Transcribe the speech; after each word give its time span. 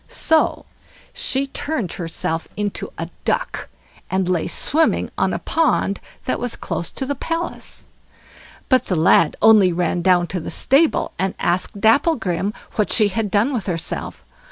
So 0.07 0.65
she 1.13 1.45
turned 1.45 1.93
herself 1.93 2.47
into 2.57 2.91
a 2.97 3.07
duck, 3.23 3.69
and 4.09 4.27
lay 4.27 4.47
swimming 4.47 5.11
on 5.15 5.31
a 5.31 5.37
pond 5.37 5.99
that 6.25 6.39
was 6.39 6.55
close 6.55 6.91
to 6.93 7.05
the 7.05 7.13
palace. 7.13 7.85
But 8.67 8.87
the 8.87 8.95
lad 8.95 9.35
only 9.43 9.71
ran 9.71 10.01
down 10.01 10.25
to 10.33 10.39
the 10.39 10.49
stable, 10.49 11.11
and 11.19 11.35
asked 11.37 11.79
Dapplegrim 11.79 12.51
what 12.77 12.91
she 12.91 13.09
had 13.09 13.29
done 13.29 13.53
with 13.53 13.67
herself. 13.67 14.25